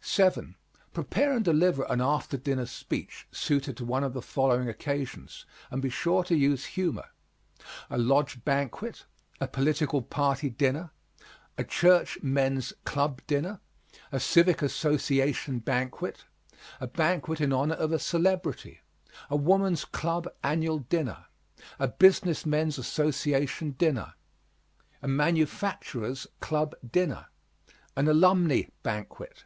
[0.00, 0.56] 7.
[0.92, 5.80] Prepare and deliver an after dinner speech suited to one of the following occasions, and
[5.80, 7.10] be sure to use humor:
[7.88, 9.04] A lodge banquet.
[9.40, 10.90] A political party dinner.
[11.56, 13.60] A church men's club dinner.
[14.10, 16.24] A civic association banquet.
[16.80, 18.80] A banquet in honor of a celebrity.
[19.30, 21.26] A woman's club annual dinner.
[21.78, 24.14] A business men's association dinner.
[25.00, 27.26] A manufacturers' club dinner.
[27.96, 29.44] An alumni banquet.